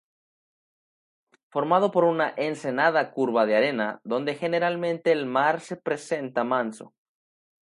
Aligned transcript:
Formado 1.51 1.91
por 1.91 2.05
una 2.05 2.33
ensenada 2.35 3.11
curva 3.11 3.45
de 3.45 3.55
arena, 3.55 4.01
donde 4.03 4.33
generalmente 4.33 5.11
el 5.11 5.27
mar 5.27 5.59
se 5.61 5.75
presenta 5.77 6.43
manso. 6.43 6.95